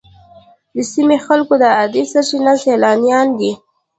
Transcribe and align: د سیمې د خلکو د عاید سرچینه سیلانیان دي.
د 0.75 0.77
سیمې 0.91 1.17
د 1.21 1.23
خلکو 1.25 1.53
د 1.61 1.63
عاید 1.77 1.95
سرچینه 2.11 2.53
سیلانیان 2.63 3.27
دي. 3.39 3.51